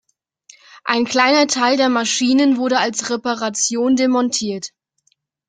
[0.83, 4.71] Ein kleiner Teil der Maschinen wurde als Reparation demontiert.